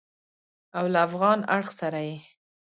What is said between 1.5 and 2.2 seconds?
اړخ سره یې